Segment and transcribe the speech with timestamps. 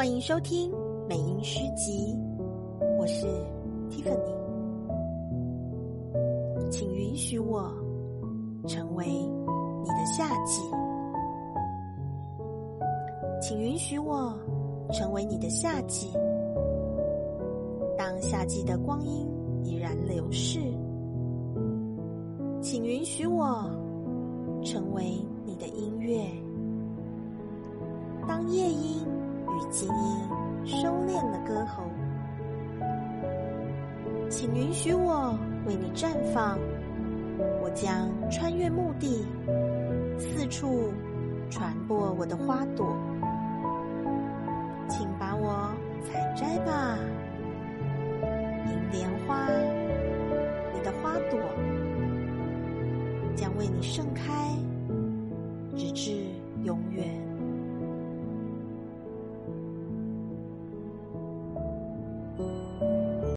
[0.00, 0.72] 欢迎收听
[1.06, 2.16] 美音诗集，
[2.98, 3.26] 我是
[3.90, 4.34] Tiffany，
[6.70, 7.70] 请允许我
[8.66, 10.62] 成为你的夏季，
[13.42, 14.34] 请允许我
[14.90, 16.10] 成为你的夏季。
[17.98, 19.28] 当夏季的光阴
[19.62, 20.60] 已然流逝，
[22.62, 23.70] 请允许我
[24.64, 26.24] 成为你的音乐。
[28.26, 29.06] 当夜莺
[29.70, 30.28] 静音，
[30.66, 31.84] 收敛了歌喉。
[34.28, 36.58] 请允许我为你绽放，
[37.62, 39.24] 我将穿越墓地，
[40.18, 40.92] 四处
[41.48, 42.96] 传播我的花朵。
[44.88, 45.70] 请把我
[46.02, 46.98] 采摘吧，
[48.66, 49.46] 银莲花，
[50.74, 51.38] 你的花朵
[53.36, 54.32] 将为你盛开。